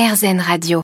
RZN 0.00 0.40
Radio. 0.40 0.80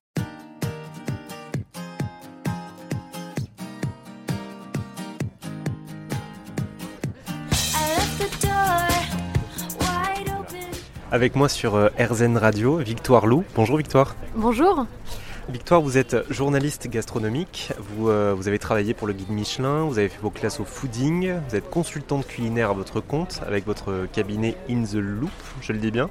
Avec 11.11 11.35
moi 11.35 11.49
sur 11.49 11.77
euh, 11.77 11.89
RZN 11.99 12.37
Radio, 12.37 12.77
Victoire 12.77 13.27
Lou. 13.27 13.43
Bonjour 13.55 13.79
Victoire. 13.79 14.17
Bonjour. 14.35 14.85
Victoire, 15.49 15.81
vous 15.81 15.97
êtes 15.97 16.31
journaliste 16.31 16.87
gastronomique, 16.89 17.73
vous, 17.79 18.11
euh, 18.11 18.35
vous, 18.37 18.49
avez 18.49 18.59
travaillé 18.59 18.93
pour 18.93 19.07
le 19.07 19.15
guide 19.15 19.31
Michelin, 19.31 19.85
vous 19.85 19.99
avez 19.99 20.11
fait 20.11 20.21
vos 20.21 20.29
classes 20.29 20.61
au 20.61 20.65
fooding, 20.65 21.33
vous 21.49 21.57
êtes 21.57 21.71
consultante 21.71 22.27
culinaire 22.27 22.69
à 22.69 22.75
votre 22.75 23.01
compte 23.01 23.41
avec 23.47 23.65
votre 23.65 24.09
cabinet 24.13 24.57
In 24.69 24.83
the 24.83 24.97
Loop, 24.97 25.31
je 25.63 25.73
le 25.73 25.79
dis 25.79 25.91
bien 25.91 26.11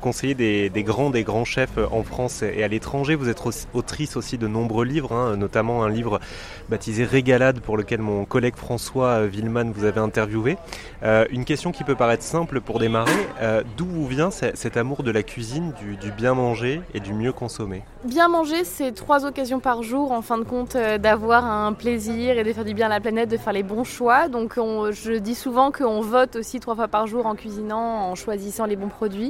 Conseiller 0.00 0.34
des, 0.34 0.82
grands, 0.82 1.10
des 1.10 1.24
grands 1.24 1.44
chefs 1.44 1.78
en 1.90 2.02
France 2.02 2.42
et 2.42 2.62
à 2.62 2.68
l'étranger, 2.68 3.14
vous 3.14 3.28
êtes 3.28 3.42
autrice 3.74 4.16
aussi 4.16 4.38
de 4.38 4.46
nombreux 4.46 4.84
livres, 4.84 5.12
hein, 5.12 5.36
notamment 5.36 5.82
un 5.82 5.90
livre 5.90 6.20
baptisé 6.68 7.04
Régalade 7.04 7.60
pour 7.60 7.76
lequel 7.76 8.00
mon 8.00 8.24
collègue 8.24 8.56
François 8.56 9.26
Villeman 9.26 9.72
vous 9.72 9.84
avait 9.84 10.00
interviewé. 10.00 10.56
Euh, 11.02 11.24
une 11.30 11.44
question 11.44 11.72
qui 11.72 11.84
peut 11.84 11.94
paraître 11.94 12.22
simple 12.22 12.60
pour 12.60 12.78
démarrer, 12.78 13.12
euh, 13.40 13.62
d'où 13.76 13.86
vous 13.86 14.06
vient 14.06 14.30
cet 14.30 14.76
amour 14.76 15.02
de 15.02 15.10
la 15.10 15.22
cuisine, 15.22 15.72
du, 16.00 16.10
bien 16.10 16.34
manger 16.34 16.80
et 16.94 17.00
du 17.00 17.12
mieux 17.12 17.32
consommer? 17.32 17.82
Bien 18.04 18.28
manger, 18.28 18.64
c'est 18.64 18.92
trois 18.92 19.24
occasions 19.24 19.60
par 19.60 19.82
jour, 19.82 20.12
en 20.12 20.22
fin 20.22 20.38
de 20.38 20.44
compte, 20.44 20.76
euh, 20.76 20.98
d'avoir 20.98 21.44
un 21.44 21.72
plaisir 21.72 22.38
et 22.38 22.44
de 22.44 22.52
faire 22.52 22.64
du 22.64 22.74
bien 22.74 22.86
à 22.86 22.88
la 22.88 23.00
planète, 23.00 23.28
de 23.28 23.36
faire 23.36 23.52
les 23.52 23.62
bons 23.62 23.84
choix. 23.84 24.28
Donc 24.28 24.54
on, 24.56 24.90
je 24.90 25.12
dis 25.12 25.34
souvent 25.34 25.70
qu'on 25.70 26.00
vote 26.00 26.36
aussi 26.36 26.60
trois 26.60 26.74
fois 26.74 26.88
par 26.88 27.06
jour 27.06 27.26
en 27.26 27.34
cuisinant, 27.34 28.10
en 28.10 28.14
choisissant 28.14 28.66
les 28.66 28.76
bons 28.76 28.88
produits. 28.88 29.27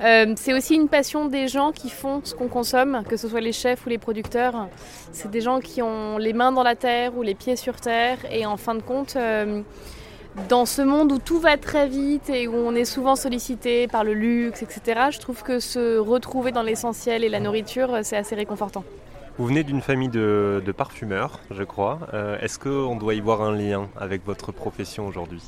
Euh, 0.00 0.34
c'est 0.36 0.54
aussi 0.54 0.74
une 0.74 0.88
passion 0.88 1.26
des 1.26 1.48
gens 1.48 1.72
qui 1.72 1.90
font 1.90 2.20
ce 2.22 2.34
qu'on 2.34 2.48
consomme, 2.48 3.02
que 3.08 3.16
ce 3.16 3.28
soit 3.28 3.40
les 3.40 3.52
chefs 3.52 3.84
ou 3.86 3.88
les 3.88 3.98
producteurs. 3.98 4.68
C'est 5.12 5.30
des 5.30 5.40
gens 5.40 5.60
qui 5.60 5.82
ont 5.82 6.18
les 6.18 6.32
mains 6.32 6.52
dans 6.52 6.62
la 6.62 6.76
terre 6.76 7.16
ou 7.16 7.22
les 7.22 7.34
pieds 7.34 7.56
sur 7.56 7.80
terre 7.80 8.18
et 8.30 8.46
en 8.46 8.56
fin 8.56 8.74
de 8.74 8.82
compte... 8.82 9.16
Euh, 9.16 9.62
dans 10.48 10.66
ce 10.66 10.82
monde 10.82 11.10
où 11.10 11.18
tout 11.18 11.40
va 11.40 11.56
très 11.56 11.88
vite 11.88 12.30
et 12.30 12.46
où 12.46 12.54
on 12.54 12.74
est 12.76 12.84
souvent 12.84 13.16
sollicité 13.16 13.88
par 13.88 14.04
le 14.04 14.14
luxe, 14.14 14.62
etc., 14.62 15.08
je 15.10 15.18
trouve 15.18 15.42
que 15.42 15.58
se 15.58 15.98
retrouver 15.98 16.52
dans 16.52 16.62
l'essentiel 16.62 17.24
et 17.24 17.28
la 17.28 17.40
nourriture, 17.40 17.98
c'est 18.02 18.16
assez 18.16 18.36
réconfortant. 18.36 18.84
Vous 19.38 19.46
venez 19.46 19.62
d'une 19.62 19.80
famille 19.80 20.08
de, 20.08 20.74
parfumeurs, 20.76 21.38
je 21.52 21.62
crois. 21.62 22.00
Euh, 22.12 22.38
Est-ce 22.40 22.58
qu'on 22.58 22.96
doit 22.96 23.14
y 23.14 23.20
voir 23.20 23.40
un 23.42 23.54
lien 23.54 23.88
avec 23.96 24.24
votre 24.26 24.50
profession 24.50 25.06
aujourd'hui? 25.06 25.42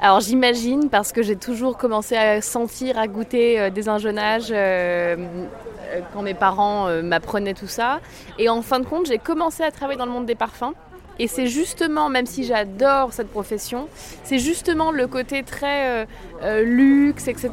Alors 0.00 0.20
j'imagine 0.20 0.88
parce 0.90 1.12
que 1.12 1.22
j'ai 1.22 1.36
toujours 1.36 1.76
commencé 1.76 2.16
à 2.16 2.40
sentir, 2.40 2.98
à 2.98 3.06
goûter 3.06 3.60
euh, 3.60 3.70
dès 3.70 3.88
un 3.88 3.98
jeune 3.98 4.18
âge 4.18 4.48
euh, 4.50 5.16
euh, 5.16 6.00
quand 6.12 6.22
mes 6.22 6.34
parents 6.34 6.88
m'apprenaient 7.02 7.54
tout 7.54 7.66
ça. 7.68 8.00
Et 8.38 8.48
en 8.48 8.62
fin 8.62 8.80
de 8.80 8.86
compte, 8.86 9.06
j'ai 9.06 9.18
commencé 9.18 9.62
à 9.62 9.70
travailler 9.70 9.98
dans 9.98 10.06
le 10.06 10.12
monde 10.12 10.26
des 10.26 10.34
parfums. 10.34 10.74
Et 11.18 11.28
c'est 11.28 11.46
justement, 11.46 12.08
même 12.08 12.24
si 12.24 12.42
j'adore 12.42 13.12
cette 13.12 13.28
profession, 13.28 13.86
c'est 14.24 14.38
justement 14.38 14.90
le 14.90 15.06
côté 15.06 15.42
très 15.42 16.06
luxe, 16.62 17.28
etc., 17.28 17.50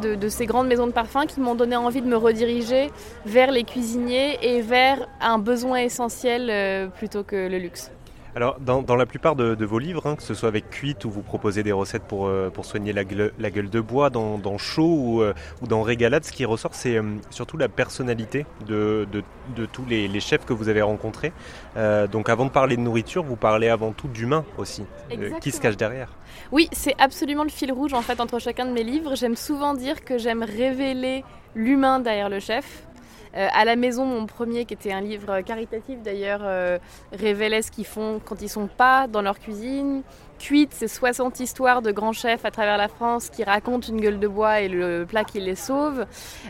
de, 0.00 0.28
ces 0.28 0.44
grandes 0.44 0.68
maisons 0.68 0.86
de 0.86 0.92
parfums 0.92 1.26
qui 1.26 1.40
m'ont 1.40 1.54
donné 1.54 1.74
envie 1.74 2.02
de 2.02 2.06
me 2.06 2.18
rediriger 2.18 2.90
vers 3.24 3.50
les 3.50 3.64
cuisiniers 3.64 4.38
et 4.42 4.60
vers 4.60 5.08
un 5.22 5.38
besoin 5.38 5.78
essentiel 5.78 6.90
plutôt 6.98 7.24
que 7.24 7.48
le 7.48 7.58
luxe. 7.58 7.90
Alors, 8.38 8.60
dans, 8.60 8.82
dans, 8.82 8.94
la 8.94 9.04
plupart 9.04 9.34
de, 9.34 9.56
de 9.56 9.64
vos 9.64 9.80
livres, 9.80 10.06
hein, 10.06 10.14
que 10.14 10.22
ce 10.22 10.32
soit 10.32 10.48
avec 10.48 10.70
Cuite 10.70 11.04
où 11.04 11.10
vous 11.10 11.22
proposez 11.22 11.64
des 11.64 11.72
recettes 11.72 12.04
pour, 12.04 12.28
euh, 12.28 12.50
pour 12.50 12.66
soigner 12.66 12.92
la 12.92 13.02
gueule, 13.02 13.32
la 13.36 13.50
gueule, 13.50 13.68
de 13.68 13.80
bois, 13.80 14.10
dans, 14.10 14.38
dans 14.38 14.58
Chaud 14.58 14.94
ou, 14.96 15.22
euh, 15.22 15.34
ou, 15.60 15.66
dans 15.66 15.82
Régalade, 15.82 16.22
ce 16.24 16.30
qui 16.30 16.44
ressort, 16.44 16.72
c'est 16.72 16.98
euh, 16.98 17.16
surtout 17.30 17.56
la 17.56 17.68
personnalité 17.68 18.46
de, 18.64 19.08
de, 19.10 19.24
de 19.56 19.66
tous 19.66 19.84
les, 19.86 20.06
les, 20.06 20.20
chefs 20.20 20.44
que 20.44 20.52
vous 20.52 20.68
avez 20.68 20.82
rencontrés. 20.82 21.32
Donc, 22.12 22.28
avant 22.28 22.44
de 22.44 22.50
parler 22.50 22.76
de 22.76 22.80
nourriture, 22.80 23.24
vous 23.24 23.34
parlez 23.34 23.68
avant 23.68 23.90
tout 23.90 24.06
d'humain 24.06 24.44
aussi. 24.56 24.84
qui 25.40 25.50
se 25.50 25.60
cache 25.60 25.76
derrière 25.76 26.10
Oui, 26.52 26.68
c'est 26.70 26.94
absolument 27.00 27.42
le 27.42 27.48
fil 27.48 27.72
rouge 27.72 27.92
en 27.92 28.02
fait 28.02 28.20
entre 28.20 28.38
chacun 28.38 28.66
de 28.66 28.72
mes 28.72 28.84
livres. 28.84 29.16
J'aime 29.16 29.34
souvent 29.34 29.74
dire 29.74 30.04
que 30.04 30.16
j'aime 30.16 30.44
révéler 30.44 31.24
l'humain 31.56 31.98
derrière 31.98 32.28
le 32.28 32.38
chef. 32.38 32.84
Euh, 33.36 33.48
à 33.52 33.64
la 33.64 33.76
maison, 33.76 34.04
mon 34.04 34.26
premier, 34.26 34.64
qui 34.64 34.74
était 34.74 34.92
un 34.92 35.00
livre 35.00 35.40
caritatif 35.40 36.02
d'ailleurs, 36.02 36.40
euh, 36.42 36.78
révélait 37.12 37.62
ce 37.62 37.70
qu'ils 37.70 37.86
font 37.86 38.20
quand 38.24 38.40
ils 38.42 38.48
sont 38.48 38.68
pas 38.68 39.06
dans 39.06 39.22
leur 39.22 39.38
cuisine. 39.38 40.02
Cuite, 40.38 40.70
c'est 40.72 40.88
60 40.88 41.40
histoires 41.40 41.82
de 41.82 41.90
grands 41.90 42.12
chefs 42.12 42.44
à 42.44 42.50
travers 42.52 42.76
la 42.76 42.86
France 42.86 43.28
qui 43.28 43.42
racontent 43.42 43.88
une 43.88 44.00
gueule 44.00 44.20
de 44.20 44.28
bois 44.28 44.60
et 44.60 44.68
le 44.68 45.04
plat 45.04 45.24
qui 45.24 45.40
les 45.40 45.56
sauve. 45.56 46.06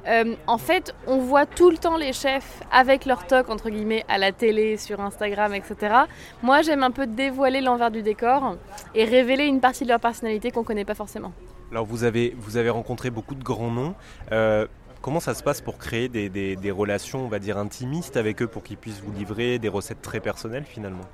Euh, 0.06 0.34
en 0.46 0.58
fait, 0.58 0.94
on 1.06 1.18
voit 1.18 1.46
tout 1.46 1.70
le 1.70 1.78
temps 1.78 1.96
les 1.96 2.12
chefs 2.12 2.60
avec 2.70 3.06
leur 3.06 3.26
toc, 3.26 3.48
entre 3.48 3.70
guillemets, 3.70 4.04
à 4.08 4.18
la 4.18 4.32
télé, 4.32 4.76
sur 4.76 5.00
Instagram, 5.00 5.54
etc. 5.54 5.94
Moi, 6.42 6.60
j'aime 6.62 6.82
un 6.82 6.90
peu 6.90 7.06
dévoiler 7.06 7.62
l'envers 7.62 7.90
du 7.90 8.02
décor 8.02 8.56
et 8.94 9.04
révéler 9.04 9.46
une 9.46 9.60
partie 9.60 9.84
de 9.84 9.88
leur 9.88 10.00
personnalité 10.00 10.50
qu'on 10.50 10.64
connaît 10.64 10.84
pas 10.84 10.94
forcément. 10.94 11.32
Alors, 11.70 11.86
vous 11.86 12.04
avez, 12.04 12.34
vous 12.38 12.58
avez 12.58 12.70
rencontré 12.70 13.10
beaucoup 13.10 13.34
de 13.34 13.44
grands 13.44 13.70
noms. 13.70 13.94
Comment 15.08 15.20
ça 15.20 15.32
se 15.32 15.42
passe 15.42 15.62
pour 15.62 15.78
créer 15.78 16.10
des, 16.10 16.70
relations, 16.70 17.24
on 17.24 17.28
va 17.28 17.38
dire, 17.38 17.56
intimistes 17.56 18.18
avec 18.18 18.42
eux 18.42 18.46
pour 18.46 18.62
qu'ils 18.62 18.76
puissent 18.76 19.00
vous 19.00 19.10
livrer 19.10 19.58
des 19.58 19.70
recettes 19.70 20.02
très 20.02 20.20
personnelles 20.20 20.66
finalement? 20.66 21.04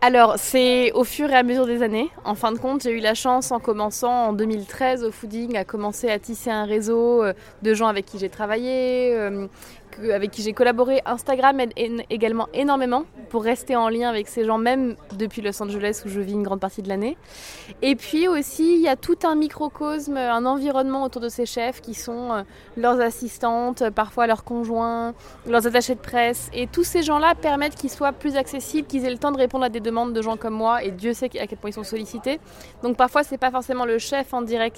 Alors, 0.00 0.34
c'est 0.36 0.90
au 0.94 1.04
fur 1.04 1.30
et 1.30 1.36
à 1.36 1.44
mesure 1.44 1.64
des 1.64 1.84
années. 1.84 2.10
En 2.24 2.34
fin 2.34 2.50
de 2.50 2.58
compte, 2.58 2.82
j'ai 2.82 2.90
eu 2.90 2.98
la 2.98 3.14
chance, 3.14 3.52
en 3.52 3.60
commençant 3.60 4.30
en 4.30 4.32
2013 4.32 5.04
au 5.04 5.12
fooding, 5.12 5.56
à 5.56 5.64
commencer 5.64 6.10
à 6.10 6.18
tisser 6.18 6.50
un 6.50 6.64
réseau 6.64 7.22
euh, 7.22 7.34
de 7.62 7.72
gens 7.72 7.86
avec 7.86 8.04
qui 8.04 8.18
j'ai 8.18 8.30
travaillé, 8.30 9.14
euh, 9.14 9.46
avec 10.12 10.30
qui 10.30 10.42
j'ai 10.42 10.52
collaboré. 10.52 11.00
Instagram 11.06 11.60
aide 11.60 11.72
également 12.10 12.48
énormément 12.52 13.04
pour 13.30 13.42
rester 13.42 13.76
en 13.76 13.88
lien 13.88 14.08
avec 14.08 14.28
ces 14.28 14.44
gens, 14.44 14.58
même 14.58 14.96
depuis 15.16 15.42
Los 15.42 15.60
Angeles 15.62 16.02
où 16.04 16.08
je 16.08 16.20
vis 16.20 16.32
une 16.32 16.42
grande 16.42 16.60
partie 16.60 16.82
de 16.82 16.88
l'année. 16.88 17.16
Et 17.82 17.96
puis 17.96 18.28
aussi, 18.28 18.76
il 18.76 18.82
y 18.82 18.88
a 18.88 18.96
tout 18.96 19.18
un 19.24 19.34
microcosme, 19.34 20.16
un 20.16 20.44
environnement 20.46 21.02
autour 21.02 21.22
de 21.22 21.28
ces 21.28 21.46
chefs 21.46 21.80
qui 21.80 21.94
sont 21.94 22.32
euh, 22.32 22.42
leurs 22.76 23.00
assistantes, 23.00 23.90
parfois 23.90 24.26
leurs 24.26 24.44
conjoints, 24.44 25.14
leurs 25.46 25.66
attachés 25.66 25.94
de 25.94 26.00
presse. 26.00 26.50
Et 26.52 26.66
tous 26.66 26.84
ces 26.84 27.02
gens-là 27.02 27.34
permettent 27.34 27.74
qu'ils 27.74 27.90
soient 27.90 28.12
plus 28.12 28.36
accessibles, 28.36 28.86
qu'ils 28.86 29.04
aient 29.04 29.10
le 29.10 29.18
temps 29.18 29.32
de 29.32 29.38
répondre 29.38 29.64
à 29.64 29.68
des 29.68 29.80
demandes 29.80 30.12
de 30.12 30.22
gens 30.22 30.36
comme 30.36 30.54
moi. 30.54 30.82
Et 30.84 30.90
Dieu 30.90 31.12
sait 31.12 31.30
à 31.38 31.46
quel 31.46 31.58
point 31.58 31.70
ils 31.70 31.74
sont 31.74 31.84
sollicités. 31.84 32.40
Donc 32.82 32.96
parfois, 32.96 33.22
c'est 33.22 33.38
pas 33.38 33.50
forcément 33.50 33.84
le 33.84 33.98
chef 33.98 34.32
en 34.34 34.42
direct 34.42 34.76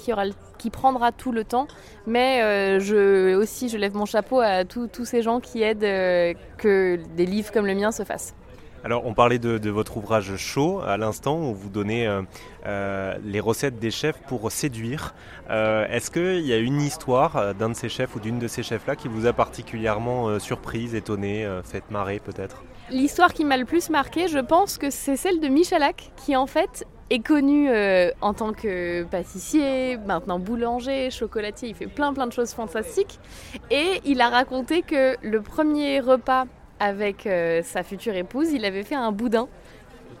qui, 0.57 0.69
prendra 0.69 1.11
tout 1.11 1.31
le 1.31 1.43
temps, 1.43 1.67
mais 2.05 2.41
euh, 2.43 3.39
aussi, 3.39 3.69
je 3.69 3.77
lève 3.77 3.95
mon 3.95 4.05
chapeau 4.05 4.39
à 4.39 4.65
tous 4.99 5.05
ces 5.05 5.21
gens 5.21 5.39
qui 5.39 5.63
aident 5.63 5.85
euh, 5.85 6.33
que 6.57 6.99
des 7.15 7.25
livres 7.25 7.53
comme 7.53 7.65
le 7.65 7.73
mien 7.73 7.89
se 7.93 8.03
fassent. 8.03 8.35
Alors, 8.83 9.05
on 9.05 9.13
parlait 9.13 9.39
de, 9.39 9.57
de 9.57 9.69
votre 9.69 9.95
ouvrage 9.95 10.35
chaud 10.35 10.81
à 10.81 10.97
l'instant, 10.97 11.37
où 11.39 11.53
vous 11.53 11.69
donnez 11.69 12.05
euh, 12.05 12.21
euh, 12.65 13.15
les 13.23 13.39
recettes 13.39 13.79
des 13.79 13.91
chefs 13.91 14.19
pour 14.27 14.51
séduire. 14.51 15.15
Euh, 15.49 15.87
Est-ce 15.87 16.11
qu'il 16.11 16.45
y 16.45 16.51
a 16.51 16.57
une 16.57 16.81
histoire 16.81 17.55
d'un 17.55 17.69
de 17.69 17.75
ces 17.75 17.87
chefs 17.87 18.13
ou 18.17 18.19
d'une 18.19 18.39
de 18.39 18.49
ces 18.49 18.61
chefs-là 18.61 18.97
qui 18.97 19.07
vous 19.07 19.25
a 19.25 19.31
particulièrement 19.31 20.37
surprise, 20.37 20.95
étonnée, 20.95 21.45
euh, 21.45 21.63
fait 21.63 21.89
marrer 21.91 22.19
peut-être? 22.19 22.61
L'histoire 22.89 23.33
qui 23.33 23.45
m'a 23.45 23.55
le 23.55 23.65
plus 23.65 23.89
marqué, 23.89 24.27
je 24.27 24.39
pense 24.39 24.77
que 24.77 24.89
c'est 24.89 25.15
celle 25.15 25.39
de 25.39 25.47
Michalak, 25.47 26.11
qui 26.17 26.35
en 26.35 26.45
fait 26.45 26.85
est 27.09 27.19
connu 27.19 27.69
euh, 27.69 28.11
en 28.21 28.33
tant 28.33 28.53
que 28.53 29.03
pâtissier, 29.03 29.97
maintenant 29.97 30.39
boulanger, 30.39 31.09
chocolatier, 31.09 31.69
il 31.69 31.75
fait 31.75 31.87
plein 31.87 32.13
plein 32.13 32.27
de 32.27 32.33
choses 32.33 32.53
fantastiques. 32.53 33.19
Et 33.71 34.01
il 34.05 34.21
a 34.21 34.29
raconté 34.29 34.81
que 34.81 35.15
le 35.21 35.41
premier 35.41 35.99
repas 35.99 36.45
avec 36.79 37.27
euh, 37.27 37.61
sa 37.63 37.83
future 37.83 38.15
épouse, 38.15 38.51
il 38.51 38.65
avait 38.65 38.83
fait 38.83 38.95
un 38.95 39.11
boudin. 39.11 39.47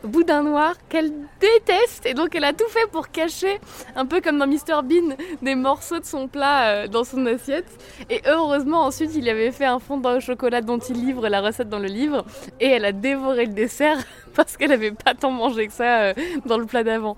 Boudin 0.03 0.43
noir 0.43 0.75
qu'elle 0.87 1.11
déteste 1.39 2.05
et 2.05 2.13
donc 2.13 2.33
elle 2.35 2.45
a 2.45 2.53
tout 2.53 2.67
fait 2.69 2.89
pour 2.91 3.09
cacher, 3.09 3.59
un 3.95 4.05
peu 4.05 4.21
comme 4.21 4.37
dans 4.37 4.47
Mr 4.47 4.81
Bean, 4.83 5.15
des 5.41 5.55
morceaux 5.55 5.99
de 5.99 6.05
son 6.05 6.27
plat 6.27 6.69
euh, 6.69 6.87
dans 6.87 7.03
son 7.03 7.25
assiette. 7.25 7.67
Et 8.09 8.21
heureusement 8.25 8.85
ensuite 8.85 9.11
il 9.15 9.27
avait 9.27 9.51
fait 9.51 9.65
un 9.65 9.79
fondant 9.79 10.17
au 10.17 10.19
chocolat 10.19 10.61
dont 10.61 10.79
il 10.79 11.05
livre 11.05 11.27
la 11.27 11.41
recette 11.41 11.69
dans 11.69 11.79
le 11.79 11.87
livre 11.87 12.25
et 12.59 12.67
elle 12.67 12.85
a 12.85 12.91
dévoré 12.91 13.45
le 13.45 13.53
dessert 13.53 13.97
parce 14.35 14.55
qu'elle 14.57 14.69
n'avait 14.69 14.91
pas 14.91 15.13
tant 15.13 15.31
mangé 15.31 15.67
que 15.67 15.73
ça 15.73 16.01
euh, 16.01 16.13
dans 16.45 16.57
le 16.57 16.65
plat 16.65 16.83
d'avant. 16.83 17.17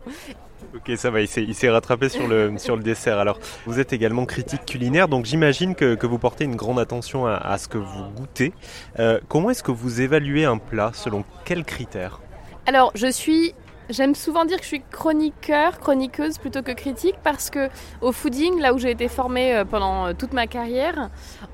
Ok, 0.73 0.91
ça 0.95 1.09
va, 1.09 1.21
il 1.21 1.27
s'est 1.27 1.69
rattrapé 1.69 2.07
sur 2.07 2.27
le, 2.27 2.53
sur 2.57 2.77
le 2.77 2.83
dessert. 2.83 3.17
Alors, 3.17 3.39
vous 3.65 3.79
êtes 3.79 3.93
également 3.93 4.25
critique 4.25 4.65
culinaire, 4.65 5.09
donc 5.09 5.25
j'imagine 5.25 5.75
que, 5.75 5.95
que, 5.95 6.07
vous 6.07 6.17
portez 6.17 6.45
une 6.45 6.55
grande 6.55 6.79
attention 6.79 7.25
à, 7.25 7.57
ce 7.57 7.67
que 7.67 7.77
vous 7.77 8.03
goûtez. 8.15 8.53
Euh, 8.99 9.19
comment 9.27 9.49
est-ce 9.49 9.63
que 9.63 9.71
vous 9.71 10.01
évaluez 10.01 10.45
un 10.45 10.57
plat? 10.57 10.91
Selon 10.93 11.25
quels 11.43 11.65
critères? 11.65 12.21
Alors, 12.65 12.91
je 12.95 13.07
suis 13.07 13.53
J'aime 13.91 14.15
souvent 14.15 14.45
dire 14.45 14.55
que 14.55 14.63
je 14.63 14.69
suis 14.69 14.83
chroniqueur, 14.89 15.77
chroniqueuse 15.79 16.37
plutôt 16.37 16.61
que 16.61 16.71
critique 16.71 17.15
parce 17.25 17.49
que 17.49 17.67
au 17.99 18.13
fooding, 18.13 18.57
là 18.61 18.73
où 18.73 18.77
j'ai 18.77 18.91
été 18.91 19.09
formée 19.09 19.53
euh, 19.53 19.65
pendant 19.65 20.13
toute 20.13 20.31
ma 20.31 20.47
carrière, 20.47 21.09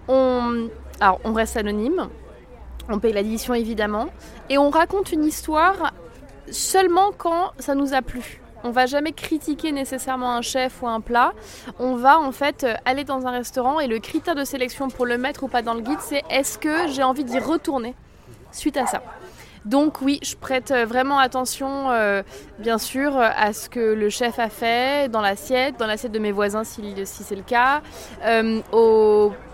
on, 0.08 0.70
reste 1.26 1.58
anonyme, 1.58 2.10
on 2.90 3.00
paye 3.00 3.12
l'addition 3.12 3.56
évidemment, 3.56 4.10
et 4.52 4.60
on 4.60 4.70
raconte 4.70 5.12
une 5.12 5.24
histoire 5.24 5.94
seulement 6.52 7.12
quand 7.18 7.54
ça 7.58 7.74
nous 7.74 7.96
a 7.96 8.04
plu. 8.04 8.40
On 8.64 8.70
va 8.70 8.86
jamais 8.86 9.14
critiquer 9.14 9.72
nécessairement 9.72 10.36
un 10.36 10.44
chef 10.44 10.84
ou 10.84 10.88
un 10.88 11.02
plat. 11.02 11.34
On 11.80 11.96
va 11.96 12.20
en 12.20 12.32
fait 12.32 12.68
aller 12.86 13.04
dans 13.04 13.26
un 13.26 13.32
restaurant 13.32 13.80
et 13.80 13.88
le 13.88 13.98
critère 13.98 14.36
de 14.36 14.44
sélection 14.44 14.90
pour 14.90 15.08
le 15.08 15.18
mettre 15.18 15.44
ou 15.44 15.48
pas 15.48 15.64
dans 15.64 15.74
le 15.74 15.82
guide, 15.82 16.02
c'est 16.02 16.22
est-ce 16.30 16.60
que 16.60 16.88
j'ai 16.90 17.04
envie 17.04 17.24
d'y 17.24 17.40
retourner 17.40 17.96
suite 18.52 18.78
à 18.78 18.86
ça. 18.86 19.02
Donc 19.68 20.02
oui, 20.02 20.20
je 20.24 20.36
prête 20.36 20.72
vraiment 20.72 21.20
attention, 21.20 21.92
euh, 21.92 22.24
bien 22.58 22.78
sûr, 22.78 23.18
à 23.18 23.52
ce 23.52 23.70
que 23.70 23.94
le 23.94 24.10
chef 24.10 24.40
a 24.40 24.48
fait 24.48 25.12
dans 25.12 25.20
l'assiette, 25.20 25.78
dans 25.78 25.88
l'assiette 25.88 26.14
de 26.14 26.20
mes 26.20 26.32
voisins 26.32 26.64
si, 26.64 26.82
c'est 27.06 27.36
le 27.36 27.44
cas, 27.44 27.82
euh, 28.24 28.62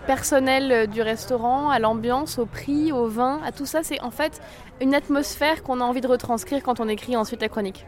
personnel 0.06 0.86
du 0.88 1.02
restaurant, 1.02 1.70
à 1.70 1.78
l'ambiance, 1.78 2.38
au 2.38 2.46
prix, 2.46 2.92
au 2.92 3.08
vin, 3.08 3.40
à 3.44 3.52
tout 3.52 3.66
ça. 3.66 3.82
C'est 3.82 4.00
en 4.00 4.10
fait 4.10 4.40
une 4.80 4.94
atmosphère 4.94 5.62
qu'on 5.62 5.80
a 5.80 5.84
envie 5.84 6.00
de 6.00 6.08
retranscrire 6.08 6.62
quand 6.62 6.80
on 6.80 6.88
écrit 6.88 7.16
ensuite 7.16 7.40
la 7.40 7.48
chronique. 7.48 7.86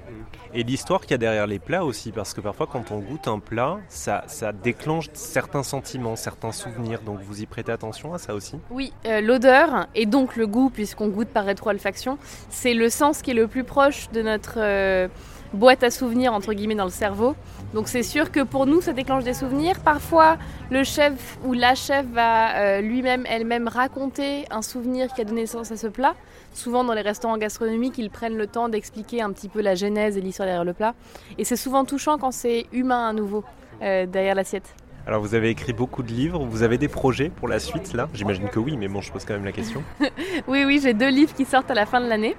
Et 0.55 0.63
l'histoire 0.63 1.01
qu'il 1.01 1.11
y 1.11 1.15
a 1.15 1.19
derrière 1.19 1.47
les 1.47 1.59
plats 1.59 1.85
aussi, 1.85 2.13
parce 2.13 2.33
que 2.33 2.41
parfois 2.41 2.67
quand 2.67 2.91
on 2.91 3.01
goûte 3.01 3.29
un 3.29 3.41
plat, 3.41 3.79
ça, 3.89 4.25
ça 4.27 4.53
déclenche 4.53 5.09
certains 5.13 5.63
sentiments, 5.63 6.17
certains 6.17 6.53
souvenirs, 6.53 7.03
donc 7.03 7.21
vous 7.21 7.43
y 7.43 7.47
prêtez 7.47 7.73
attention 7.73 8.15
à 8.15 8.19
ça 8.19 8.35
aussi? 8.35 8.59
Oui, 8.71 8.93
euh, 9.07 9.21
l'odeur 9.21 9.87
et 9.95 10.07
donc 10.07 10.37
le 10.37 10.47
goût, 10.47 10.71
puisqu'on 10.71 11.09
goûte 11.09 11.29
par 11.29 11.45
rétroalfaction, 11.45 12.19
c'est 12.49 12.75
le 12.75 12.89
sens 12.89 13.23
qui 13.23 13.33
est 13.33 13.35
le 13.35 13.49
plus 13.49 13.65
proche 13.65 14.09
de 14.11 14.23
notre... 14.23 14.55
Euh, 14.59 15.09
boîte 15.53 15.83
à 15.83 15.91
souvenirs 15.91 16.33
entre 16.33 16.53
guillemets 16.53 16.75
dans 16.75 16.85
le 16.85 16.91
cerveau. 16.91 17.35
Donc 17.75 17.89
c'est 17.89 18.03
sûr 18.03 18.31
que 18.31 18.41
pour 18.41 18.67
nous 18.67 18.81
ça 18.81 18.93
déclenche 18.93 19.25
des 19.25 19.35
souvenirs. 19.35 19.81
Parfois 19.81 20.39
le 20.71 20.85
chef 20.85 21.39
ou 21.45 21.53
la 21.53 21.75
chef 21.75 22.07
va 22.07 22.57
euh, 22.57 22.81
lui-même, 22.81 23.25
elle-même 23.29 23.69
raconter 23.69 24.45
un 24.51 24.63
souvenir 24.63 25.13
qui 25.13 25.21
a 25.21 25.25
donné 25.25 25.43
naissance 25.43 25.71
à 25.71 25.77
ce 25.77 25.87
plat. 25.87 26.15
Souvent 26.55 26.85
dans 26.85 26.95
les 26.95 27.03
restaurants 27.03 27.39
gastronomiques 27.39 27.99
ils 27.99 28.11
prennent 28.11 28.37
le 28.37 28.47
temps 28.47 28.69
d'expliquer 28.69 29.23
un 29.23 29.33
petit 29.33 29.49
peu 29.49 29.61
la 29.61 29.75
genèse 29.75 30.17
et 30.17 30.21
l'histoire 30.21 30.47
derrière 30.47 30.65
le 30.65 30.73
plat. 30.73 30.95
Et 31.39 31.45
c'est 31.45 31.57
souvent 31.57 31.85
touchant 31.85 32.19
quand 32.19 32.33
c'est 32.33 32.67
humain 32.73 33.09
à 33.09 33.13
nouveau 33.13 33.45
euh, 33.83 34.07
derrière 34.07 34.35
l'assiette. 34.35 34.75
Alors 35.07 35.21
vous 35.21 35.37
avez 35.37 35.51
écrit 35.51 35.73
beaucoup 35.73 36.03
de 36.03 36.11
livres, 36.11 36.45
vous 36.45 36.65
avez 36.65 36.79
des 36.79 36.89
projets 36.89 37.29
pour 37.29 37.47
la 37.47 37.61
suite 37.61 37.93
là? 37.93 38.09
J'imagine 38.13 38.49
que 38.49 38.59
oui, 38.59 38.77
mais 38.77 38.89
bon 38.89 39.01
je 39.01 39.13
pose 39.13 39.25
quand 39.25 39.35
même 39.35 39.45
la 39.45 39.53
question. 39.53 39.85
oui, 40.49 40.65
oui, 40.65 40.81
j'ai 40.83 40.95
deux 40.95 41.11
livres 41.11 41.33
qui 41.33 41.45
sortent 41.45 41.71
à 41.71 41.75
la 41.75 41.87
fin 41.87 42.01
de 42.01 42.09
l'année. 42.09 42.37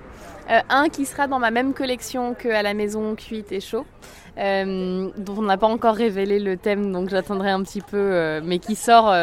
Euh, 0.49 0.61
un 0.69 0.87
qui 0.87 1.05
sera 1.05 1.27
dans 1.27 1.39
ma 1.39 1.51
même 1.51 1.73
collection 1.73 2.33
qu'à 2.33 2.61
la 2.61 2.73
maison 2.73 3.15
cuite 3.15 3.51
et 3.51 3.59
chaud, 3.59 3.85
euh, 4.37 5.09
dont 5.17 5.35
on 5.37 5.41
n'a 5.41 5.57
pas 5.57 5.67
encore 5.67 5.95
révélé 5.95 6.39
le 6.39 6.55
thème, 6.55 6.93
donc 6.93 7.09
j'attendrai 7.09 7.49
un 7.49 7.61
petit 7.63 7.81
peu, 7.81 7.97
euh, 7.97 8.41
mais 8.43 8.59
qui 8.59 8.75
sort 8.75 9.13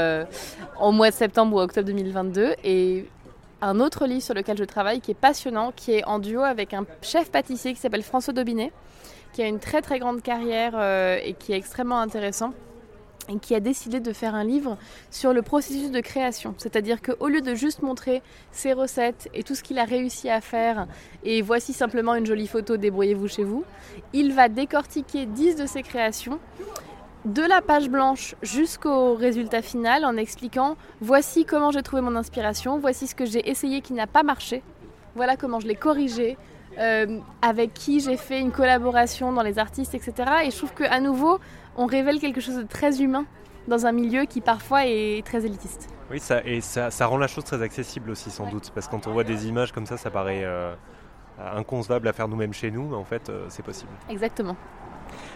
au 0.81 0.93
mois 0.93 1.11
de 1.11 1.15
septembre 1.15 1.57
ou 1.57 1.61
octobre 1.61 1.87
2022. 1.87 2.55
Et 2.65 3.07
un 3.63 3.81
autre 3.81 4.07
livre 4.07 4.23
sur 4.23 4.35
lequel 4.35 4.59
je 4.59 4.65
travaille 4.65 5.01
qui 5.01 5.13
est 5.13 5.19
passionnant, 5.19 5.73
qui 5.75 5.93
est 5.93 6.05
en 6.05 6.19
duo 6.19 6.43
avec 6.43 6.75
un 6.75 6.85
chef 7.01 7.31
pâtissier 7.31 7.73
qui 7.73 7.81
s'appelle 7.81 8.03
François 8.03 8.35
Dobinet, 8.35 8.73
qui 9.33 9.43
a 9.43 9.47
une 9.47 9.61
très 9.61 9.81
très 9.81 9.99
grande 9.99 10.23
carrière 10.23 10.75
et 11.25 11.35
qui 11.39 11.53
est 11.53 11.57
extrêmement 11.57 12.01
intéressant 12.01 12.53
et 13.29 13.39
qui 13.39 13.55
a 13.55 13.61
décidé 13.61 14.01
de 14.01 14.13
faire 14.13 14.35
un 14.35 14.45
livre 14.45 14.77
sur 15.11 15.33
le 15.33 15.43
processus 15.43 15.91
de 15.91 16.01
création. 16.01 16.55
C'est-à-dire 16.59 17.01
qu'au 17.03 17.29
lieu 17.29 17.41
de 17.41 17.55
juste 17.55 17.83
montrer 17.83 18.23
ses 18.53 18.73
recettes 18.73 19.29
et 19.35 19.43
tout 19.43 19.55
ce 19.55 19.63
qu'il 19.63 19.79
a 19.79 19.85
réussi 19.85 20.29
à 20.31 20.41
faire, 20.41 20.87
et 21.25 21.43
voici 21.43 21.73
simplement 21.73 22.15
une 22.15 22.27
jolie 22.27 22.47
photo, 22.47 22.77
débrouillez-vous 22.77 23.29
chez 23.29 23.45
vous, 23.45 23.65
il 24.13 24.33
va 24.33 24.49
décortiquer 24.49 25.27
10 25.27 25.57
de 25.57 25.67
ses 25.67 25.83
créations 25.83 26.39
de 27.25 27.43
la 27.43 27.63
page 27.63 27.89
blanche 27.89 28.35
jusqu'au 28.43 29.15
résultat 29.15 29.63
final 29.63 30.05
en 30.05 30.17
expliquant 30.17 30.77
voici 31.01 31.47
comment 31.47 31.71
j'ai 31.71 31.83
trouvé 31.83 32.03
mon 32.03 32.17
inspiration, 32.17 32.79
voici 32.79 33.07
ce 33.07 33.15
que 33.15 33.25
j'ai 33.25 33.49
essayé 33.49 33.81
qui 33.81 33.95
n'a 33.95 34.07
pas 34.07 34.23
marché, 34.23 34.63
voilà 35.15 35.37
comment 35.37 35.59
je 35.59 35.67
l'ai 35.67 35.75
corrigé, 35.75 36.37
euh, 36.79 37.19
avec 37.43 37.75
qui 37.75 38.01
j'ai 38.01 38.17
fait 38.17 38.41
une 38.41 38.51
collaboration 38.51 39.33
dans 39.33 39.43
les 39.43 39.59
artistes, 39.59 39.95
etc. 39.95 40.15
Et 40.45 40.51
je 40.51 40.57
trouve 40.57 40.75
qu'à 40.75 41.01
nouveau, 41.01 41.39
on 41.77 41.87
révèle 41.87 42.19
quelque 42.21 42.41
chose 42.41 42.57
de 42.57 42.63
très 42.63 43.03
humain 43.03 43.27
dans 43.69 43.87
un 43.87 43.93
milieu 43.93 44.25
qui 44.25 44.41
parfois 44.41 44.87
est 44.87 45.25
très 45.25 45.45
élitiste. 45.47 45.89
Oui, 46.11 46.21
ça, 46.21 46.45
et 46.45 46.61
ça, 46.61 47.07
rend 47.07 47.17
la 47.17 47.29
chose 47.29 47.45
très 47.45 47.63
accessible 47.63 48.11
aussi 48.11 48.31
sans 48.31 48.47
doute, 48.47 48.71
parce 48.75 48.87
que 48.87 48.91
quand 48.91 49.07
on 49.07 49.13
voit 49.13 49.25
des 49.25 49.47
images 49.49 49.73
comme 49.73 49.87
ça, 49.87 49.97
ça 49.97 50.11
paraît 50.11 50.43
euh, 50.45 50.75
inconcevable 51.39 52.09
à 52.09 52.13
faire 52.13 52.29
nous-mêmes 52.29 52.53
chez 52.53 52.71
nous, 52.71 52.89
mais 52.89 52.97
en 52.97 53.05
fait 53.05 53.29
euh, 53.29 53.47
c'est 53.49 53.65
possible. 53.65 53.91
Exactement. 54.11 54.57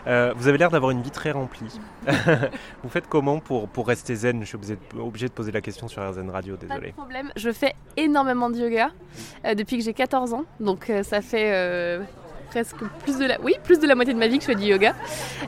Euh, 0.07 0.33
vous 0.37 0.49
avez 0.49 0.59
l'air 0.59 0.71
d'avoir 0.71 0.91
une 0.91 1.03
vie 1.03 1.11
très 1.11 1.31
remplie. 1.31 1.79
vous 2.83 2.89
faites 2.89 3.09
comment 3.09 3.41
pour, 3.41 3.69
pour 3.69 3.87
rester 3.87 4.15
zen? 4.15 4.41
Je 4.41 4.47
suis 4.47 4.57
obligé, 4.99 5.29
de 5.29 5.33
poser 5.33 5.53
la 5.53 5.61
question 5.61 5.89
sur 5.89 6.03
RZN 6.09 6.31
Radio, 6.31 6.57
désolé. 6.57 6.81
Pas 6.81 6.87
de 6.87 6.93
problème, 6.93 7.31
je 7.37 7.51
fais 7.51 7.75
énormément 7.97 8.51
de 8.51 8.57
yoga 8.57 8.91
depuis 9.57 9.79
que 9.79 9.85
j'ai 9.85 9.95
14 9.95 10.35
ans, 10.35 10.45
donc 10.61 10.91
ça 11.03 11.21
fait 11.21 11.99
presque 12.49 12.77
plus 13.05 13.19
de 13.19 13.27
la, 13.27 13.41
oui, 13.41 13.55
plus 13.63 13.79
de 13.79 13.87
la 13.87 13.95
moitié 13.95 14.15
de 14.15 14.19
ma 14.19 14.27
vie 14.27 14.39
que 14.39 14.45
je 14.45 14.49
fais 14.49 14.55
du 14.55 14.65
yoga. 14.65 14.95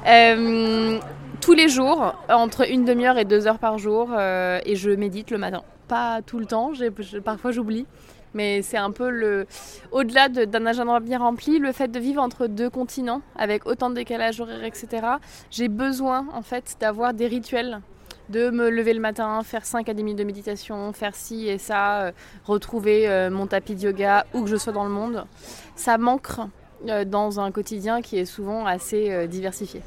Euh, 0.07 0.99
tous 1.41 1.55
les 1.55 1.69
jours, 1.69 2.15
entre 2.29 2.71
une 2.71 2.85
demi-heure 2.85 3.19
et 3.19 3.25
deux 3.25 3.47
heures 3.47 3.59
par 3.59 3.79
jour, 3.79 4.11
euh, 4.13 4.61
et 4.65 4.77
je 4.77 4.91
médite 4.91 5.31
le 5.31 5.39
matin. 5.39 5.63
Pas 5.89 6.21
tout 6.23 6.39
le 6.39 6.47
temps, 6.47 6.73
parfois 7.25 7.51
j'oublie. 7.51 7.87
Mais 8.35 8.63
c'est 8.63 8.77
un 8.77 8.91
peu 8.91 9.11
le. 9.11 9.47
Au-delà 9.93 10.29
d'un 10.29 10.67
agenda 10.67 11.01
bien 11.01 11.19
rempli, 11.19 11.59
le 11.59 11.73
fait 11.73 11.89
de 11.89 11.99
vivre 11.99 12.23
entre 12.23 12.47
deux 12.47 12.71
continents, 12.71 13.23
avec 13.37 13.67
autant 13.67 13.91
de 13.91 13.95
décalage 13.95 14.41
horaire, 14.41 14.65
etc., 14.65 15.07
j'ai 15.51 15.69
besoin, 15.69 16.27
en 16.33 16.43
fait, 16.43 16.77
d'avoir 16.81 17.15
des 17.15 17.27
rituels 17.27 17.81
de 18.29 18.51
me 18.51 18.71
lever 18.71 18.95
le 18.95 19.01
matin, 19.01 19.43
faire 19.43 19.67
5 19.67 19.89
à 19.89 19.95
10 19.95 20.05
minutes 20.05 20.19
de 20.19 20.25
méditation, 20.25 20.93
faire 20.93 21.17
ci 21.17 21.49
et 21.49 21.59
ça, 21.59 22.03
euh, 22.03 22.13
retrouver 22.45 23.29
mon 23.33 23.49
tapis 23.49 23.75
de 23.75 23.81
yoga 23.81 24.25
où 24.35 24.45
que 24.45 24.49
je 24.49 24.57
sois 24.57 24.73
dans 24.73 24.85
le 24.85 24.91
monde. 24.91 25.27
Ça 25.75 25.99
manque 25.99 26.29
euh, 26.89 27.05
dans 27.05 27.41
un 27.41 27.51
quotidien 27.51 28.01
qui 28.01 28.19
est 28.19 28.25
souvent 28.25 28.65
assez 28.65 29.11
euh, 29.11 29.27
diversifié. 29.27 29.83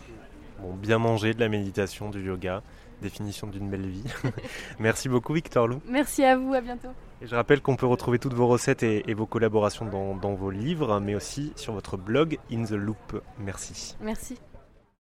Bon, 0.62 0.74
bien 0.76 1.00
manger, 1.00 1.34
de 1.34 1.40
la 1.40 1.50
méditation, 1.50 2.12
du 2.12 2.24
yoga, 2.24 2.62
définition 3.02 3.48
d'une 3.48 3.68
belle 3.68 3.88
vie. 3.88 4.04
Merci 4.80 5.10
beaucoup 5.10 5.34
Victor 5.34 5.68
Lou. 5.68 5.82
Merci 5.88 6.24
à 6.24 6.38
vous, 6.38 6.54
à 6.54 6.62
bientôt. 6.62 6.90
Je 7.24 7.36
rappelle 7.36 7.62
qu'on 7.62 7.78
peut 7.78 7.86
retrouver 7.86 8.20
toutes 8.20 8.34
vos 8.34 8.48
recettes 8.48 8.84
et, 8.84 9.14
vos 9.14 9.26
collaborations 9.26 9.86
dans, 9.86 10.14
dans 10.14 10.34
vos 10.34 10.52
livres, 10.52 11.00
mais 11.00 11.16
aussi 11.16 11.54
sur 11.56 11.72
votre 11.74 11.96
blog 11.96 12.38
In 12.52 12.66
the 12.66 12.72
Loop. 12.72 13.22
Merci. 13.40 13.96
Merci. 14.02 14.38